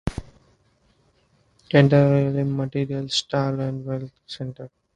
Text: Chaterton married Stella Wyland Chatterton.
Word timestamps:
Chaterton 1.69 2.57
married 2.57 3.11
Stella 3.11 3.71
Wyland 3.71 4.11
Chatterton. 4.25 4.69